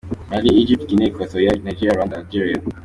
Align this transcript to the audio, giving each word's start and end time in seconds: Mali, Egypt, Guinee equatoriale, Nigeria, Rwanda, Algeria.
Mali, 0.29 0.49
Egypt, 0.61 0.83
Guinee 0.87 1.09
equatoriale, 1.11 1.59
Nigeria, 1.67 1.93
Rwanda, 1.95 2.15
Algeria. 2.17 2.57